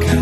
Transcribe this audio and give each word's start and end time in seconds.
가까 0.00 0.21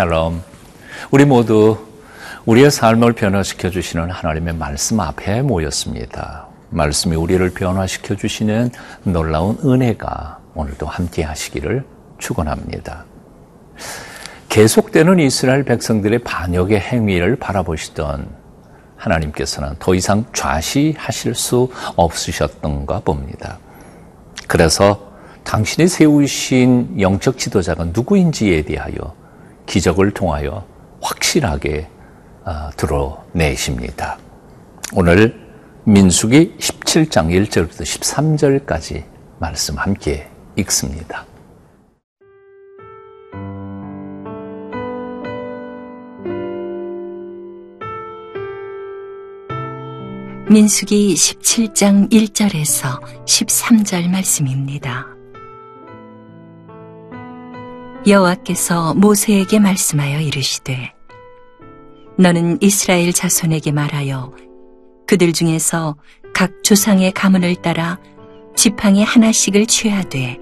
샬롬. 0.00 0.42
우리 1.10 1.26
모두 1.26 1.76
우리의 2.46 2.70
삶을 2.70 3.12
변화시켜 3.12 3.68
주시는 3.68 4.10
하나님의 4.10 4.54
말씀 4.54 4.98
앞에 4.98 5.42
모였습니다. 5.42 6.46
말씀이 6.70 7.16
우리를 7.16 7.50
변화시켜 7.50 8.16
주시는 8.16 8.70
놀라운 9.02 9.58
은혜가 9.62 10.38
오늘도 10.54 10.86
함께 10.86 11.22
하시기를 11.22 11.84
축원합니다. 12.16 13.04
계속되는 14.48 15.18
이스라엘 15.18 15.64
백성들의 15.64 16.20
반역의 16.20 16.80
행위를 16.80 17.36
바라보시던 17.36 18.26
하나님께서는 18.96 19.74
더 19.78 19.94
이상 19.94 20.24
좌시하실 20.32 21.34
수 21.34 21.70
없으셨던가 21.96 23.00
봅니다. 23.00 23.58
그래서 24.46 25.12
당신이 25.44 25.88
세우신 25.88 26.98
영적 27.02 27.36
지도자가 27.36 27.84
누구인지에 27.92 28.62
대하여 28.62 29.19
기적을 29.70 30.10
통하여 30.10 30.66
확실하게 31.00 31.88
아, 32.44 32.70
드러내십니다. 32.76 34.18
오늘 34.94 35.48
민수기 35.84 36.56
17장 36.58 37.28
1절부터 37.28 37.82
13절까지 37.82 39.04
말씀 39.38 39.78
함께 39.78 40.28
읽습니다. 40.56 41.24
민수기 50.50 51.14
17장 51.14 52.10
1절에서 52.10 53.00
13절 53.24 54.08
말씀입니다. 54.08 55.19
여호와께서 58.06 58.94
모세에게 58.94 59.58
말씀하여 59.58 60.20
이르시되 60.20 60.94
너는 62.16 62.58
이스라엘 62.62 63.12
자손에게 63.12 63.72
말하여 63.72 64.32
그들 65.06 65.32
중에서 65.32 65.96
각 66.32 66.62
조상의 66.62 67.12
가문을 67.12 67.56
따라 67.56 67.98
지팡이 68.56 69.02
하나씩을 69.02 69.66
취하되 69.66 70.38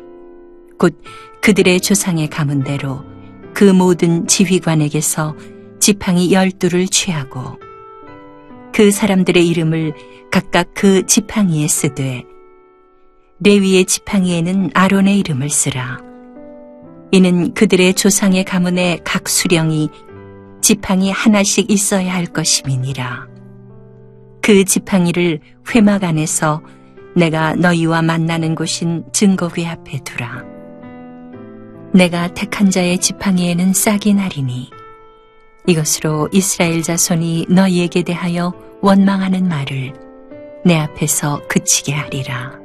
곧 0.78 1.03
그들의 1.42 1.81
조상의 1.81 2.28
가문대로 2.28 3.05
그 3.55 3.65
모든 3.65 4.28
지휘관에게서 4.28 5.34
지팡이 5.81 6.33
열두를 6.33 6.87
취하고 6.87 7.59
그 8.72 8.93
사람들의 8.93 9.47
이름을 9.48 9.95
각각 10.31 10.75
그 10.75 11.06
지팡이에 11.06 11.67
쓰되 11.67 12.25
레위의 13.41 13.84
지팡이에는 13.84 14.70
아론의 14.75 15.19
이름을 15.19 15.48
쓰라. 15.48 16.08
이는 17.11 17.55
그들의 17.55 17.95
조상의 17.95 18.45
가문에 18.45 18.98
각 19.05 19.28
수령이 19.28 19.89
지팡이 20.61 21.11
하나씩 21.11 21.71
있어야 21.71 22.15
할 22.15 22.27
것임이니라. 22.27 23.27
그 24.43 24.65
지팡이를 24.65 25.41
회막 25.75 26.05
안에서 26.05 26.62
내가 27.15 27.55
너희와 27.55 28.03
만나는 28.03 28.55
곳인 28.55 29.05
증거궤 29.12 29.66
앞에 29.66 30.00
두라. 30.05 30.44
내가 31.93 32.28
택한 32.28 32.71
자의 32.71 32.99
지팡이에는 32.99 33.72
싹이 33.72 34.15
나리니 34.15 34.71
이것으로 35.66 36.28
이스라엘 36.32 36.82
자손이 36.82 37.47
너희에게 37.49 38.03
대하여 38.03 38.53
원망하는 38.82 39.49
말을 39.49 39.93
내 40.65 40.77
앞에서 40.77 41.43
그치게 41.49 41.93
하리라. 41.93 42.59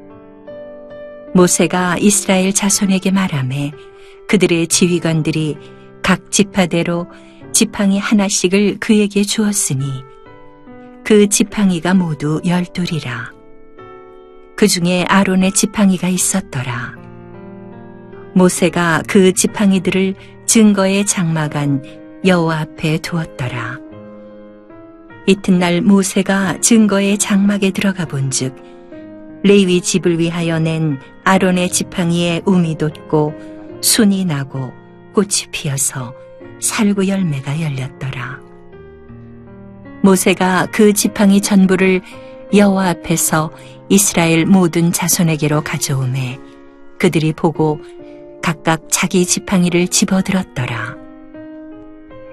모세가 1.34 1.98
이스라엘 2.00 2.54
자손에게 2.54 3.12
말하매 3.12 3.72
그들의 4.28 4.68
지휘관들이 4.68 5.58
각 6.04 6.32
지파대로 6.32 7.08
지팡이 7.52 7.98
하나씩을 7.98 8.78
그에게 8.80 9.24
주었으니 9.24 10.04
그 11.04 11.28
지팡이가 11.28 11.94
모두 11.94 12.42
열둘이라. 12.46 13.32
그 14.56 14.68
중에 14.68 15.06
아론의 15.10 15.52
지팡이가 15.54 16.08
있었더라. 16.08 16.96
모세가 18.36 19.04
그 19.08 19.34
지팡이들을 19.34 20.16
증거의 20.46 21.06
장막안 21.06 21.84
여호와 22.26 22.60
앞에 22.60 23.00
두었더라. 23.00 23.80
이튿날 25.26 25.82
모세가 25.82 26.60
증거의 26.62 27.18
장막에 27.18 27.72
들어가 27.72 28.06
본즉 28.06 28.56
레위 29.44 29.82
집을 29.82 30.20
위하여 30.20 30.60
낸 30.60 31.00
아론의 31.26 31.70
지팡이에 31.70 32.42
움이 32.46 32.78
돋고 32.78 33.34
순이 33.82 34.26
나고 34.26 34.72
꽃이 35.14 35.52
피어서 35.52 36.14
살구 36.62 37.08
열매가 37.08 37.62
열렸더라. 37.62 38.40
모세가 40.02 40.68
그 40.72 40.94
지팡이 40.94 41.42
전부를 41.42 42.02
여호와 42.54 42.90
앞에서 42.90 43.52
이스라엘 43.90 44.46
모든 44.46 44.92
자손에게로 44.92 45.62
가져오매 45.62 46.40
그들이 46.98 47.34
보고 47.34 47.80
각각 48.42 48.88
자기 48.90 49.26
지팡이를 49.26 49.88
집어들었더라. 49.88 50.98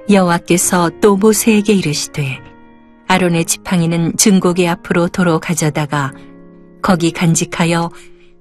여호와께서 0.09 0.91
또 1.01 1.17
모세에게 1.17 1.73
이르시되 1.73 2.41
아론의 3.07 3.45
지팡이는 3.45 4.17
증고기 4.17 4.69
앞으로 4.69 5.09
도로 5.09 5.41
가져다가 5.41 6.13
거기 6.83 7.11
간직하여 7.11 7.91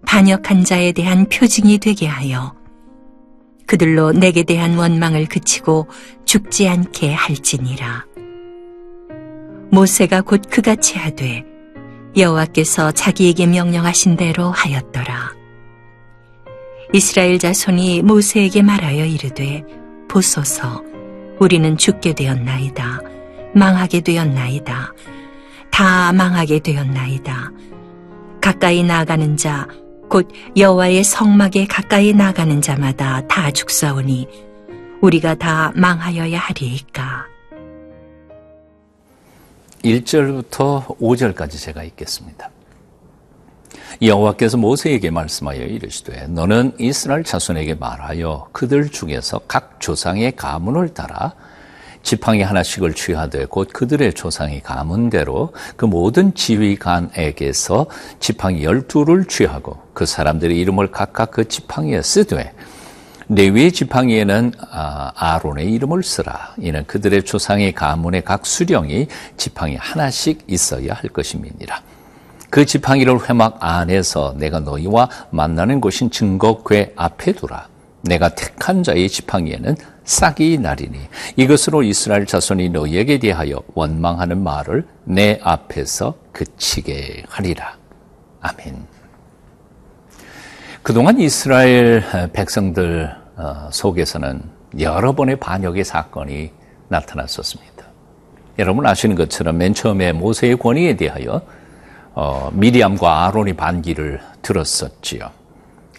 반역한 0.06 0.64
자에 0.64 0.92
대한 0.92 1.28
표징이 1.30 1.80
되게 1.80 2.08
하여 2.08 2.56
그들로 3.68 4.12
내게 4.12 4.44
대한 4.44 4.76
원망을 4.78 5.28
그치고 5.28 5.88
죽지 6.26 6.68
않게 6.68 7.14
할지니라. 7.14 8.06
모세가 9.72 10.22
곧 10.22 10.42
그같이 10.50 10.98
하되 10.98 11.46
여호와께서 12.18 12.92
자기에게 12.92 13.46
명령하신 13.46 14.16
대로 14.16 14.50
하였더라. 14.50 15.34
이스라엘 16.94 17.38
자손이 17.38 18.02
모세에게 18.02 18.64
말하여 18.64 19.06
이르되 19.06 19.64
보소서 20.10 20.84
우리는 21.40 21.78
죽게 21.78 22.14
되었나이다. 22.14 23.02
망하게 23.54 24.02
되었나이다. 24.02 24.94
다 25.70 26.12
망하게 26.14 26.60
되었나이다. 26.60 27.52
가까이 28.42 28.84
나가는 28.84 29.38
자, 29.38 29.68
곧 30.10 30.28
여호와의 30.58 31.04
성막에 31.04 31.68
가까이 31.68 32.14
나가는 32.14 32.62
자마다 32.62 33.26
다 33.28 33.52
죽사오니 33.52 34.28
우리가 35.02 35.36
다 35.36 35.72
망하여야 35.76 36.40
하리이까. 36.40 37.26
1절부터 39.84 40.98
5절까지 41.00 41.60
제가 41.62 41.84
읽겠습니다. 41.84 42.50
여호와께서 44.02 44.58
모세에게 44.58 45.10
말씀하여 45.10 45.62
이르시되 45.62 46.28
너는 46.28 46.74
이스라엘 46.80 47.24
자손에게 47.24 47.76
말하여 47.76 48.48
그들 48.52 48.90
중에서 48.90 49.42
각 49.48 49.80
조상의 49.80 50.36
가문을 50.36 50.94
따라 50.94 51.34
지팡이 52.10 52.42
하나씩을 52.42 52.96
취하되 52.96 53.46
곧 53.46 53.70
그들의 53.72 54.16
조상의 54.16 54.62
가문 54.62 55.12
대로 55.12 55.54
그 55.76 55.86
모든 55.86 56.34
지휘관에게서 56.34 57.86
지팡이 58.20 58.64
열두를 58.64 59.26
취하고 59.26 59.78
그 59.94 60.08
사람들의 60.08 60.58
이름을 60.58 60.90
각각 60.90 61.30
그 61.30 61.48
지팡이에 61.48 62.02
쓰되 62.02 62.52
레위의 63.28 63.72
지팡이에는 63.72 64.54
아, 64.72 65.12
아론의 65.14 65.72
이름을 65.72 66.02
쓰라. 66.02 66.56
이는 66.58 66.84
그들의 66.88 67.26
조상의 67.26 67.74
가문의 67.74 68.24
각 68.24 68.48
수령이 68.48 69.08
지팡이 69.38 69.76
하나씩 69.76 70.46
있어야 70.48 70.96
할 70.96 71.12
것임이니라. 71.12 71.80
그 72.50 72.66
지팡이를 72.66 73.30
회막 73.30 73.60
안에서 73.60 74.34
내가 74.36 74.60
너희와 74.62 75.10
만나는 75.30 75.80
곳인 75.80 76.10
증거궤 76.10 76.94
앞에 76.96 77.34
두라. 77.34 77.68
내가 78.02 78.30
택한 78.30 78.84
자의 78.84 79.10
지팡이에는 79.10 79.76
싹이 80.06 80.58
나리니 80.58 80.98
이것으로 81.36 81.84
이스라엘 81.84 82.26
자손이 82.26 82.70
너희에게 82.70 83.20
대하여 83.20 83.62
원망하는 83.74 84.42
말을 84.42 84.86
내 85.04 85.40
앞에서 85.44 86.16
그치게 86.32 87.24
하리라. 87.28 87.78
아멘. 88.42 88.88
그동안 90.82 91.20
이스라엘 91.20 92.04
백성들 92.34 93.16
어, 93.36 93.70
속에서는 93.72 94.42
여러 94.80 95.14
번의 95.14 95.38
반역의 95.38 95.84
사건이 95.84 96.52
나타났었습니다. 96.88 97.86
여러분 98.58 98.86
아시는 98.86 99.16
것처럼 99.16 99.58
맨 99.58 99.74
처음에 99.74 100.12
모세의 100.14 100.58
권위에 100.58 100.96
대하여 100.96 101.42
어, 102.14 102.50
미리암과 102.54 103.28
아론이 103.28 103.54
반기를 103.54 104.20
들었었지요. 104.42 105.39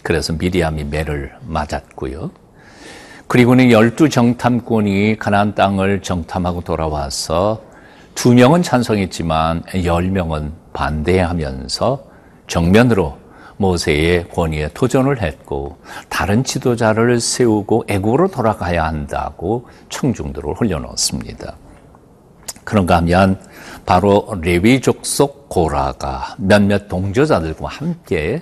그래서 0.03 0.33
미리암이 0.33 0.85
매를 0.85 1.33
맞았고요. 1.41 2.31
그리고는 3.27 3.71
열두 3.71 4.09
정탐꾼이 4.09 5.17
가나안 5.17 5.55
땅을 5.55 6.01
정탐하고 6.01 6.61
돌아와서 6.61 7.61
두 8.13 8.33
명은 8.33 8.61
찬성했지만 8.61 9.63
열 9.85 10.09
명은 10.09 10.51
반대하면서 10.73 12.03
정면으로 12.47 13.17
모세의 13.55 14.27
권위에 14.29 14.69
도전을 14.73 15.21
했고 15.21 15.77
다른 16.09 16.43
지도자를 16.43 17.19
세우고 17.19 17.85
애국으로 17.87 18.27
돌아가야 18.29 18.83
한다고 18.85 19.67
청중들을 19.89 20.55
흘려놓습니다. 20.59 21.55
그런가 22.63 22.97
하면 22.97 23.39
바로 23.85 24.27
레위 24.41 24.81
족 24.81 25.05
속 25.05 25.47
고라가 25.47 26.35
몇몇 26.37 26.87
동조자들과 26.87 27.67
함께 27.67 28.41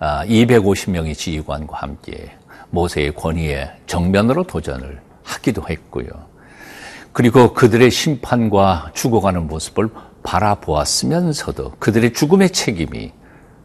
250명의 0.00 1.10
아, 1.10 1.14
지휘관과 1.14 1.76
함께 1.76 2.32
모세의 2.70 3.14
권위에 3.14 3.70
정면으로 3.86 4.44
도전을 4.44 5.00
하기도 5.22 5.68
했고요. 5.68 6.08
그리고 7.12 7.52
그들의 7.52 7.90
심판과 7.90 8.92
죽어가는 8.94 9.46
모습을 9.46 9.90
바라보았으면서도 10.22 11.72
그들의 11.78 12.12
죽음의 12.12 12.50
책임이 12.50 13.12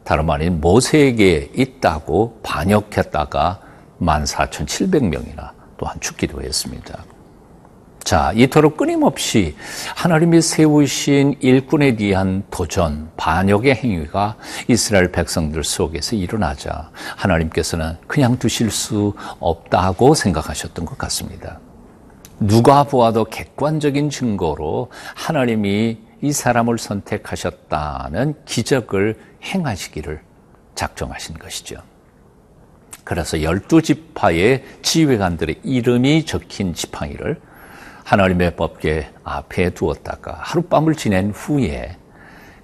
다름 0.04 0.30
아닌 0.30 0.60
모세에게 0.62 1.52
있다고 1.56 2.40
반역했다가 2.44 3.62
14,700명이나 4.02 5.52
또한 5.78 6.00
죽기도 6.00 6.42
했습니다. 6.42 7.04
자, 8.06 8.32
이토록 8.36 8.78
끊임없이 8.78 9.56
하나님이 9.96 10.40
세우신 10.40 11.38
일꾼에 11.40 11.96
대한 11.96 12.44
도전, 12.52 13.10
반역의 13.18 13.74
행위가 13.74 14.38
이스라엘 14.68 15.12
백성들 15.12 15.64
속에서 15.64 16.16
일어나자 16.16 16.92
하나님께서는 17.18 17.98
그냥 18.06 18.38
두실 18.38 18.70
수 18.70 19.16
없다고 19.40 20.14
생각하셨던 20.14 20.86
것 20.86 21.00
같습니다. 21.00 21.60
누가 22.40 22.84
보아도 22.84 23.24
객관적인 23.24 24.12
증거로 24.12 24.92
하나님이 25.16 25.98
이 26.22 26.32
사람을 26.32 26.78
선택하셨다는 26.78 28.36
기적을 28.46 29.18
행하시기를 29.42 30.22
작정하신 30.76 31.40
것이죠. 31.40 31.78
그래서 33.04 33.42
열두 33.42 33.82
지파의 33.82 34.64
지휘관들의 34.84 35.62
이름이 35.64 36.26
적힌 36.26 36.76
지팡이를 36.76 37.42
하나님의 38.06 38.56
법계 38.56 39.10
앞에 39.24 39.72
두었다가 39.72 40.38
하룻밤을 40.40 40.96
지낸 40.96 41.32
후에 41.32 41.98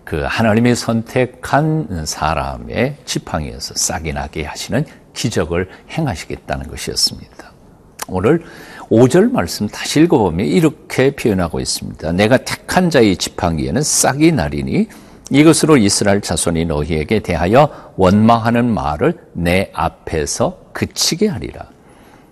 그 0.05 0.23
하나님이 0.23 0.75
선택한 0.75 2.05
사람의 2.05 2.97
지팡이에서 3.05 3.73
싹이 3.75 4.13
나게 4.13 4.43
하시는 4.45 4.85
기적을 5.13 5.67
행하시겠다는 5.89 6.67
것이었습니다. 6.67 7.51
오늘 8.07 8.43
5절 8.89 9.31
말씀 9.31 9.67
다시 9.67 10.01
읽어보면 10.01 10.45
이렇게 10.45 11.15
표현하고 11.15 11.59
있습니다. 11.59 12.11
내가 12.11 12.37
택한 12.37 12.89
자의 12.89 13.17
지팡이에는 13.17 13.81
싹이 13.81 14.31
나리니 14.31 14.89
이것으로 15.31 15.77
이스라엘 15.77 16.21
자손이 16.21 16.65
너희에게 16.65 17.21
대하여 17.21 17.93
원망하는 17.95 18.71
말을 18.71 19.17
내 19.33 19.71
앞에서 19.73 20.59
그치게 20.73 21.29
하리라. 21.29 21.70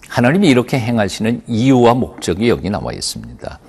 하나님이 0.09 0.49
이렇게 0.49 0.79
행하시는 0.79 1.43
이유와 1.47 1.93
목적이 1.93 2.49
여기 2.49 2.69
나와 2.69 2.91
있습니다. 2.91 3.59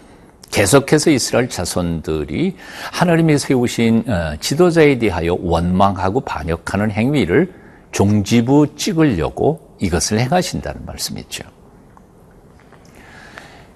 계속해서 0.51 1.11
이스라엘 1.11 1.49
자손들이 1.49 2.57
하나님이 2.91 3.39
세우신 3.39 4.05
어, 4.09 4.37
지도자에 4.41 4.99
대하여 4.99 5.37
원망하고 5.39 6.21
반역하는 6.23 6.91
행위를 6.91 7.53
종지부 7.93 8.75
찍으려고 8.77 9.77
이것을 9.81 10.19
행하신다는 10.19 10.85
말씀이죠. 10.87 11.45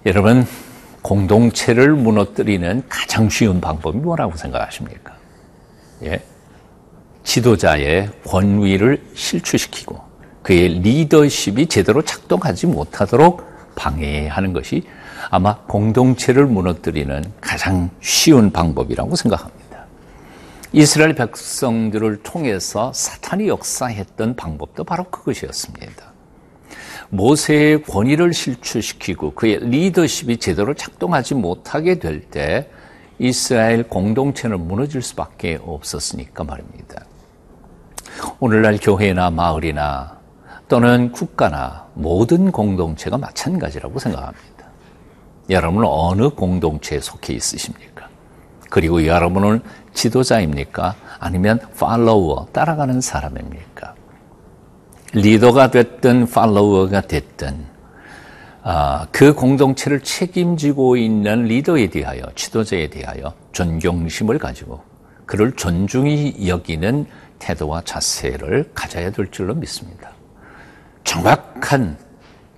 여러분, 0.06 0.46
공동체를 1.02 1.92
무너뜨리는 1.94 2.82
가장 2.88 3.28
쉬운 3.28 3.60
방법이 3.60 3.98
뭐라고 3.98 4.36
생각하십니까? 4.36 5.14
예. 6.04 6.20
지도자의 7.24 8.10
권위를 8.26 9.02
실추시키고 9.14 10.13
그의 10.44 10.68
리더십이 10.80 11.66
제대로 11.66 12.02
작동하지 12.02 12.66
못하도록 12.68 13.42
방해하는 13.74 14.52
것이 14.52 14.84
아마 15.30 15.56
공동체를 15.62 16.46
무너뜨리는 16.46 17.24
가장 17.40 17.90
쉬운 18.00 18.52
방법이라고 18.52 19.16
생각합니다. 19.16 19.86
이스라엘 20.72 21.14
백성들을 21.14 22.22
통해서 22.22 22.92
사탄이 22.92 23.48
역사했던 23.48 24.36
방법도 24.36 24.84
바로 24.84 25.04
그것이었습니다. 25.04 26.12
모세의 27.08 27.82
권위를 27.82 28.34
실추시키고 28.34 29.32
그의 29.32 29.58
리더십이 29.60 30.36
제대로 30.36 30.74
작동하지 30.74 31.34
못하게 31.34 31.98
될 31.98 32.20
때 32.30 32.68
이스라엘 33.18 33.84
공동체는 33.84 34.66
무너질 34.66 35.00
수밖에 35.00 35.58
없었으니까 35.64 36.44
말입니다. 36.44 37.04
오늘날 38.40 38.78
교회나 38.80 39.30
마을이나 39.30 40.13
또는 40.68 41.12
국가나 41.12 41.86
모든 41.94 42.50
공동체가 42.50 43.18
마찬가지라고 43.18 43.98
생각합니다. 43.98 44.44
여러분은 45.50 45.86
어느 45.90 46.30
공동체에 46.30 47.00
속해 47.00 47.34
있으십니까? 47.34 48.08
그리고 48.70 49.06
여러분은 49.06 49.62
지도자입니까? 49.92 50.96
아니면 51.20 51.60
팔로워, 51.78 52.48
따라가는 52.52 53.00
사람입니까? 53.00 53.94
리더가 55.12 55.70
됐든 55.70 56.26
팔로워가 56.26 57.02
됐든 57.02 57.74
아, 58.62 59.06
그 59.12 59.34
공동체를 59.34 60.00
책임지고 60.00 60.96
있는 60.96 61.44
리더에 61.44 61.90
대하여 61.90 62.22
지도자에 62.34 62.88
대하여 62.88 63.34
존경심을 63.52 64.38
가지고 64.38 64.82
그를 65.26 65.52
존중히 65.52 66.48
여기는 66.48 67.06
태도와 67.38 67.82
자세를 67.82 68.70
가져야 68.74 69.12
될 69.12 69.30
줄로 69.30 69.54
믿습니다. 69.54 70.13
정확한 71.04 71.96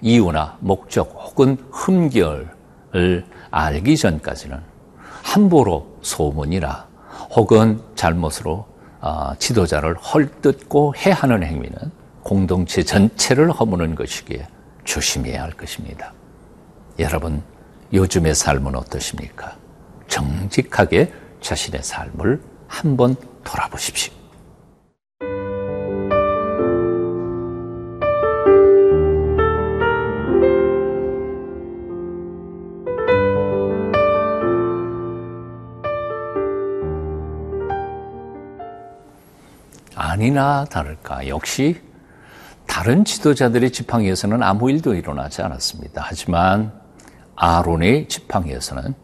이유나 0.01 0.57
목적 0.61 1.13
혹은 1.19 1.57
흠결을 1.71 3.27
알기 3.51 3.97
전까지는 3.97 4.59
함부로 5.23 5.99
소문이나 6.03 6.87
혹은 7.31 7.81
잘못으로 7.95 8.67
아, 9.01 9.35
지도자를 9.39 9.95
헐뜯고 9.95 10.95
해하는 10.97 11.43
행위는 11.43 11.77
공동체 12.23 12.83
전체를 12.83 13.51
허무는 13.51 13.95
것이기에 13.95 14.47
조심해야 14.85 15.43
할 15.43 15.51
것입니다. 15.53 16.13
여러분, 16.99 17.43
요즘의 17.93 18.35
삶은 18.35 18.75
어떠십니까? 18.75 19.57
정직하게 20.09 21.13
자신의 21.41 21.83
삶을 21.83 22.41
한번 22.67 23.15
돌아보십시오. 23.45 24.13
아니나 40.17 40.65
다를까 40.71 41.29
역시 41.29 41.77
다른 42.67 43.05
지도자들의 43.05 43.71
지팡이에서는 43.71 44.43
아무 44.43 44.71
일도 44.71 44.95
일어나지 44.95 45.43
않았습니다. 45.43 46.03
하지만 46.05 46.73
아론의 47.37 48.09
지팡이에서는 48.09 48.95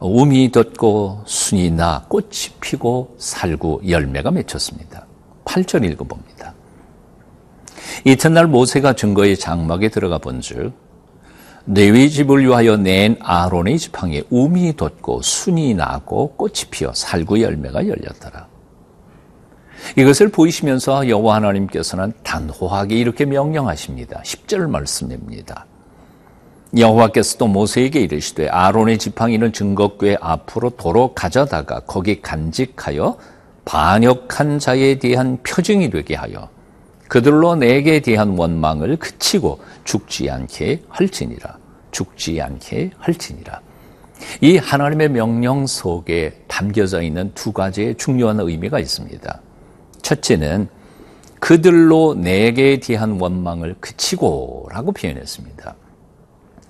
우미 0.00 0.52
돋고 0.52 1.22
순이 1.24 1.70
나 1.70 2.04
꽃이 2.08 2.60
피고 2.60 3.16
살구 3.18 3.82
열매가 3.88 4.30
맺혔습니다. 4.30 5.06
8절 5.46 5.90
읽어봅니다. 5.90 6.52
이튿날 8.04 8.46
모세가 8.46 8.92
증거의 8.92 9.38
장막에 9.38 9.88
들어가 9.88 10.18
본즉 10.18 10.72
레위 11.66 12.10
집을 12.10 12.42
위하여 12.42 12.76
낸 12.76 13.16
아론의 13.20 13.78
지팡이에 13.78 14.24
우미 14.28 14.76
돋고 14.76 15.22
순이 15.22 15.72
나고 15.72 16.36
꽃이 16.36 16.64
피어 16.70 16.92
살구 16.92 17.40
열매가 17.40 17.88
열렸더라. 17.88 18.53
이것을 19.96 20.28
보이시면서 20.28 21.08
여호와 21.08 21.36
하나님께서는 21.36 22.12
단호하게 22.22 22.96
이렇게 22.96 23.24
명령하십니다. 23.24 24.22
10절 24.22 24.68
말씀입니다. 24.68 25.66
여호와께서 26.76 27.38
또 27.38 27.46
모세에게 27.46 28.00
이르시되 28.00 28.48
아론의 28.48 28.98
지팡이는 28.98 29.52
증거궤 29.52 30.16
앞으로 30.20 30.70
도로 30.70 31.14
가져다가 31.14 31.80
거기 31.80 32.20
간직하여 32.20 33.16
반역한 33.64 34.58
자에 34.58 34.98
대한 34.98 35.38
표징이 35.42 35.90
되게 35.90 36.14
하여 36.16 36.48
그들로 37.08 37.54
내게 37.54 38.00
대한 38.00 38.36
원망을 38.36 38.96
그치고 38.96 39.60
죽지 39.84 40.30
않게 40.30 40.82
할지니라. 40.88 41.58
죽지 41.92 42.40
않게 42.40 42.90
할지니라. 42.98 43.60
이 44.40 44.56
하나님의 44.56 45.10
명령 45.10 45.66
속에 45.66 46.40
담겨져 46.48 47.02
있는 47.02 47.30
두 47.34 47.52
가지의 47.52 47.96
중요한 47.96 48.40
의미가 48.40 48.80
있습니다. 48.80 49.40
첫째는 50.04 50.68
그들로 51.40 52.14
내게 52.14 52.78
대한 52.78 53.20
원망을 53.20 53.74
그치고 53.80 54.68
라고 54.70 54.92
표현했습니다. 54.92 55.74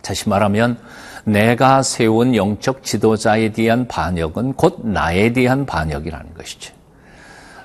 다시 0.02 0.28
말하면 0.28 0.78
내가 1.24 1.82
세운 1.82 2.34
영적 2.34 2.82
지도자에 2.82 3.52
대한 3.52 3.86
반역은 3.88 4.54
곧 4.54 4.80
나에 4.86 5.32
대한 5.32 5.66
반역이라는 5.66 6.34
것이죠. 6.34 6.74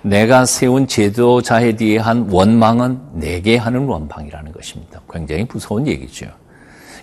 내가 0.01 0.45
세운 0.45 0.87
지도자에 0.87 1.75
대한 1.75 2.27
원망은 2.29 2.99
내게 3.13 3.57
하는 3.57 3.85
원망이라는 3.85 4.51
것입니다. 4.51 5.01
굉장히 5.11 5.45
무서운 5.51 5.87
얘기죠. 5.87 6.27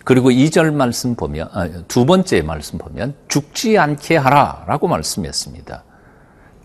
그리고 0.04 0.30
2절 0.30 0.72
말씀 0.72 1.14
보면, 1.14 1.48
아, 1.52 1.68
두 1.88 2.06
번째 2.06 2.40
말씀 2.42 2.78
보면, 2.78 3.14
죽지 3.28 3.76
않게 3.76 4.16
하라 4.16 4.64
라고 4.66 4.86
말씀했습니다. 4.88 5.82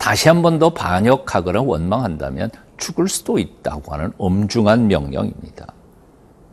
다시 0.02 0.28
한 0.28 0.42
번 0.42 0.58
더 0.58 0.70
반역하거나 0.70 1.62
원망한다면 1.62 2.50
죽을 2.76 3.06
수도 3.06 3.38
있다고 3.38 3.92
하는 3.92 4.12
엄중한 4.18 4.88
명령입니다. 4.88 5.64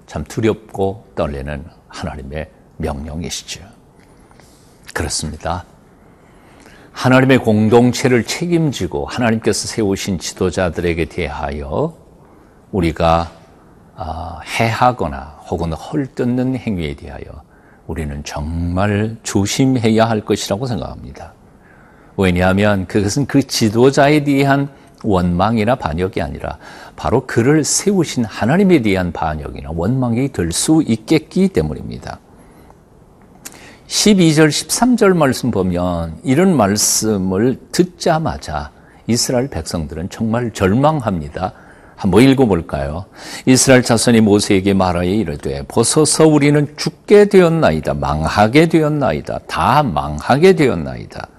참 0.06 0.24
두렵고 0.24 1.08
떨리는 1.15 1.65
하나님의 1.88 2.48
명령이시죠. 2.77 3.62
그렇습니다. 4.94 5.65
하나님의 6.91 7.39
공동체를 7.39 8.24
책임지고 8.24 9.08
하나님께서 9.08 9.68
세우신 9.68 10.20
지도자들에게 10.20 11.06
대하여 11.06 11.98
우리가 12.72 13.32
아, 13.96 14.41
해하거나 14.46 15.39
혹은 15.50 15.74
헐뜯는 15.74 16.56
행위에 16.56 16.96
대하여 16.96 17.24
우리는 17.88 18.24
정말 18.24 19.18
조심해야 19.24 20.06
할 20.08 20.22
것이라고 20.22 20.68
생각합니다. 20.68 21.34
왜냐하면 22.20 22.86
그것은 22.86 23.26
그 23.28 23.42
지도자에 23.42 24.26
대한 24.26 24.68
원망이나 25.04 25.76
반역이 25.76 26.22
아니라 26.22 26.58
바로 26.98 27.26
그를 27.26 27.64
세우신 27.64 28.26
하나님에 28.26 28.82
대한 28.82 29.14
반역이나 29.14 29.70
원망이 29.74 30.30
될 30.34 30.52
수 30.52 30.84
있겠기 30.86 31.48
때문입니다. 31.48 32.20
12절, 33.88 34.50
13절 34.50 35.16
말씀 35.16 35.50
보면 35.50 36.18
이런 36.24 36.58
말씀을 36.58 37.58
듣자마자 37.72 38.72
이스라엘 39.08 39.48
백성들은 39.48 40.10
정말 40.10 40.52
절망합니다. 40.52 41.54
한번 41.96 42.24
읽어볼까요? 42.24 43.06
이스라엘 43.46 43.82
자손이 43.82 44.20
모세에게 44.22 44.74
말하여 44.74 45.10
이르되 45.10 45.64
벗어서 45.70 46.28
우리는 46.28 46.68
죽게 46.76 47.30
되었나이다. 47.30 47.94
망하게 47.94 48.68
되었나이다. 48.68 49.40
다 49.48 49.84
망하게 49.84 50.54
되었나이다. 50.54 51.38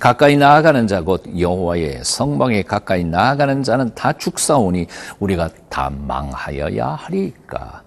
가까이 0.00 0.36
나아가는 0.36 0.86
자 0.86 1.02
곧 1.02 1.22
여호와의 1.38 2.00
성방에 2.02 2.62
가까이 2.62 3.04
나아가는 3.04 3.62
자는 3.62 3.94
다 3.94 4.12
죽사오니 4.12 4.86
우리가 5.18 5.50
다 5.68 5.90
망하여야 5.90 6.88
하리까. 6.88 7.82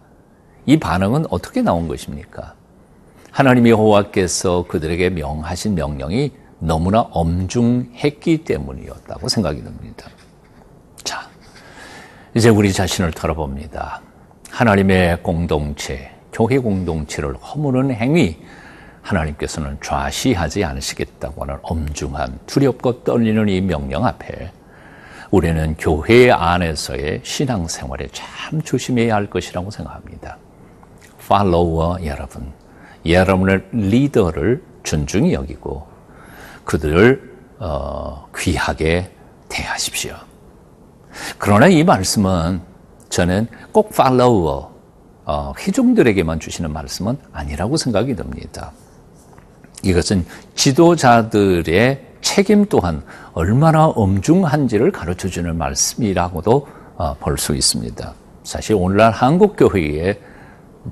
이 0.66 0.78
반응은 0.78 1.26
어떻게 1.30 1.62
나온 1.62 1.88
것입니까? 1.88 2.54
하나님 3.32 3.68
여호와께서 3.68 4.66
그들에게 4.68 5.10
명하신 5.12 5.76
명령이 5.76 6.32
너무나 6.60 7.02
엄중했기 7.12 8.44
때문이었다고 8.44 9.30
생각이 9.30 9.64
듭니다. 9.64 10.08
자, 11.04 11.28
이제 12.34 12.50
우리 12.50 12.74
자신을 12.74 13.12
돌아봅니다. 13.12 14.02
하나님의 14.50 15.22
공동체, 15.22 16.12
교회 16.34 16.58
공동체를 16.58 17.36
허무는 17.36 17.92
행위, 17.92 18.38
하나님께서는 19.08 19.78
좌시하지 19.82 20.64
않으시겠다고 20.64 21.44
하는 21.44 21.58
엄중한 21.62 22.40
두렵고 22.46 23.04
떨리는 23.04 23.48
이 23.50 23.62
명령 23.62 24.06
앞에 24.06 24.52
우리는 25.32 25.76
교회 25.78 26.32
안에서의 26.32 27.22
신앙생활에 27.24 28.08
참 28.12 28.62
조심해야 28.62 29.16
할 29.16 29.30
것이라고 29.30 29.72
생각합니다. 29.72 30.38
팔로워 31.28 31.98
여러분, 32.06 32.54
여러분의 33.06 33.64
리더를 33.72 34.64
존중히 34.84 35.34
여기고 35.34 35.88
그들을 36.64 37.38
어, 37.60 38.28
귀하게 38.38 39.12
대하십시오. 39.50 40.16
그러나 41.38 41.68
이 41.68 41.84
말씀은 41.84 42.62
저는 43.10 43.48
꼭 43.72 43.94
팔로워 43.94 44.78
어, 45.26 45.54
회중들에게만 45.58 46.40
주시는 46.40 46.72
말씀은 46.72 47.18
아니라고 47.34 47.76
생각이 47.76 48.16
듭니다. 48.16 48.72
이것은 49.84 50.26
지도자들의 50.56 52.08
책임 52.22 52.66
또한 52.66 53.04
얼마나 53.34 53.88
엄중한지를 53.88 54.92
가르쳐 54.92 55.28
주는 55.28 55.58
말씀이라고도 55.58 56.68
어, 56.98 57.16
볼수 57.20 57.56
있습니다. 57.56 58.14
사실 58.44 58.76
오늘날 58.76 59.12
한국 59.12 59.56
교회의 59.56 60.20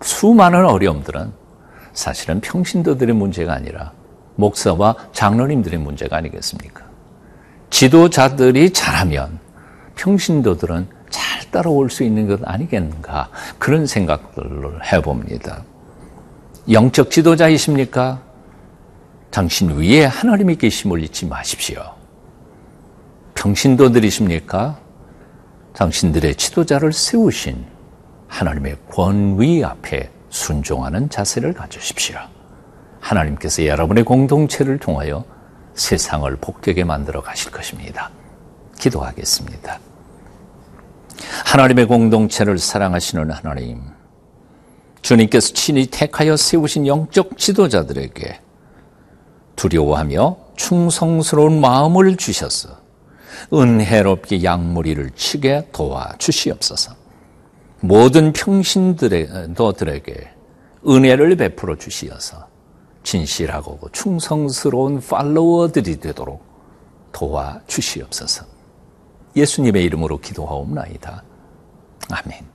수많은 0.02 0.66
어려움들은 0.66 1.32
사실은 1.94 2.42
평신도들의 2.42 3.16
문제가 3.16 3.54
아니라 3.54 3.92
목사와 4.36 4.96
장로님들의 5.14 5.80
문제가 5.80 6.18
아니겠습니까? 6.18 6.84
지도자들이 7.70 8.72
잘하면 8.72 9.40
평신도들은 9.96 10.88
잘 11.10 11.52
따라올 11.52 11.90
수 11.90 12.04
있는 12.04 12.28
것 12.28 12.40
아니겠는가 12.44 13.30
그런 13.58 13.88
생각들을 13.88 14.92
해봅니다. 14.92 15.64
영적 16.70 17.12
지도자이십니까? 17.12 18.22
당신 19.36 19.70
위에 19.72 20.06
하나님이 20.06 20.56
계심을 20.56 21.04
잊지 21.04 21.26
마십시오. 21.26 21.84
평신도들이십니까? 23.34 24.80
당신들의 25.74 26.36
지도자를 26.36 26.94
세우신 26.94 27.66
하나님의 28.30 28.78
권위 28.90 29.62
앞에 29.62 30.10
순종하는 30.30 31.10
자세를 31.10 31.52
가지십시오. 31.52 32.18
하나님께서 33.02 33.66
여러분의 33.66 34.06
공동체를 34.06 34.78
통하여 34.78 35.26
세상을 35.74 36.34
복되게 36.38 36.86
만들어 36.86 37.22
가실 37.22 37.52
것입니다. 37.52 38.12
기도하겠습니다. 38.80 39.80
하나님의 41.44 41.88
공동체를 41.88 42.58
사랑하시는 42.58 43.30
하나님, 43.32 43.82
주님께서 45.02 45.52
친히 45.52 45.88
택하여 45.88 46.38
세우신 46.38 46.88
영적 46.88 47.38
지도자들에게 47.38 48.45
두려워하며 49.56 50.38
충성스러운 50.56 51.62
마음을 51.62 52.16
주셔서 52.18 52.70
은혜롭게 53.54 54.44
양무리를 54.44 55.12
치게 55.12 55.70
도와 55.72 56.14
주시옵소서. 56.18 56.94
모든 57.82 58.34
평신들에게 58.34 60.30
은혜를 60.88 61.36
베풀어 61.36 61.76
주시어서 61.76 62.48
진실하고 63.04 63.90
충성스러운 63.92 65.00
팔로워들이 65.02 66.00
되도록 66.00 66.44
도와 67.12 67.62
주시옵소서. 67.68 68.46
예수님의 69.36 69.84
이름으로 69.84 70.18
기도하옵나이다. 70.20 71.24
아멘. 72.10 72.55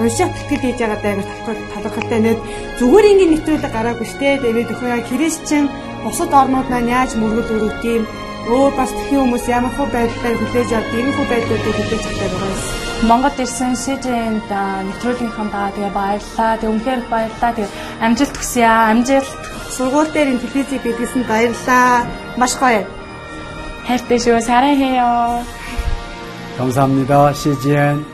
уншаад 0.00 0.32
тэтгэл 0.34 0.62
хийж 0.64 0.78
байгаа 0.80 1.00
даа 1.02 1.14
талархалтай 1.72 2.20
нэг 2.22 2.38
зүгээр 2.78 3.10
ингээд 3.10 3.32
нэвтрүүлэг 3.32 3.72
гараагүй 3.74 4.06
штэ 4.10 4.42
тэгээд 4.42 4.72
өхөө 4.74 5.06
христчэн 5.08 5.64
бусад 6.02 6.30
орнууд 6.40 6.68
маань 6.70 6.92
яаж 6.96 7.10
мөргөл 7.16 7.54
өрөвд 7.56 7.82
юм 7.94 8.02
өөр 8.52 8.72
бас 8.76 8.92
тхэн 8.92 9.20
хүмүүс 9.24 9.44
ямар 9.48 9.72
хөө 9.76 9.88
байдлаар 9.94 10.36
хүлээж 10.36 10.70
авд 10.76 10.92
ийм 10.98 11.08
хөө 11.16 11.26
байдлуудыг 11.32 11.74
хүлээж 11.78 12.04
авдаг 12.04 12.30
байгаа 12.32 12.52
юм. 12.52 12.60
Монгол 13.08 13.36
ирсэн 13.44 13.72
СЖН-д 13.76 14.52
нэвтрүүлгийнхаа 14.88 15.72
тэгээ 15.76 15.92
баярлалаа. 15.96 16.52
Тэг 16.60 16.70
үнхээр 16.72 17.00
баярлалаа. 17.12 17.52
Тэг 17.56 17.68
амжилт 18.04 18.36
хүсье 18.36 18.64
аа. 18.64 18.92
Амжилт. 18.92 19.32
Сургууль 19.76 20.12
дээр 20.12 20.28
энэ 20.32 20.42
телевизийг 20.44 20.82
бидлсэн 20.84 21.22
баярлаа. 21.28 22.04
Маш 22.40 22.52
гоё. 22.60 22.84
хайртай 23.88 24.18
шүү. 24.20 24.40
사랑해요. 24.40 25.44
감사합니다. 26.56 27.32
CGN 27.32 28.04